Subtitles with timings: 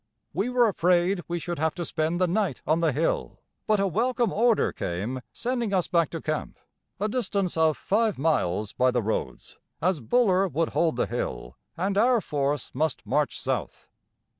[0.33, 3.85] We were afraid we should have to spend the night on the hill, but a
[3.85, 6.57] welcome order came sending us back to camp,
[6.99, 11.99] a distance of five miles by the roads, as Buller would hold the hill, and
[11.99, 13.87] our force must march south.